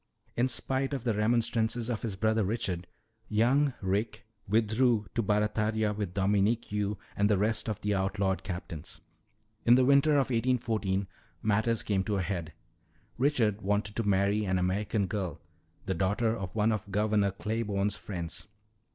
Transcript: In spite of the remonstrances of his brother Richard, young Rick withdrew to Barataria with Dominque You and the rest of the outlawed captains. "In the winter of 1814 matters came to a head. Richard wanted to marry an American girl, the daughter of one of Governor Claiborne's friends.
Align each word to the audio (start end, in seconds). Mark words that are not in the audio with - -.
In 0.35 0.47
spite 0.47 0.93
of 0.95 1.03
the 1.03 1.13
remonstrances 1.13 1.87
of 1.87 2.01
his 2.01 2.15
brother 2.15 2.43
Richard, 2.43 2.87
young 3.29 3.75
Rick 3.83 4.25
withdrew 4.47 5.05
to 5.13 5.21
Barataria 5.21 5.93
with 5.93 6.15
Dominque 6.15 6.71
You 6.71 6.97
and 7.15 7.29
the 7.29 7.37
rest 7.37 7.69
of 7.69 7.79
the 7.81 7.93
outlawed 7.93 8.41
captains. 8.41 9.01
"In 9.63 9.75
the 9.75 9.85
winter 9.85 10.13
of 10.13 10.31
1814 10.31 11.05
matters 11.43 11.83
came 11.83 12.03
to 12.05 12.17
a 12.17 12.23
head. 12.23 12.51
Richard 13.19 13.61
wanted 13.61 13.95
to 13.95 14.01
marry 14.03 14.43
an 14.43 14.57
American 14.57 15.05
girl, 15.05 15.39
the 15.85 15.93
daughter 15.93 16.35
of 16.35 16.55
one 16.55 16.71
of 16.71 16.89
Governor 16.89 17.29
Claiborne's 17.29 17.95
friends. 17.95 18.47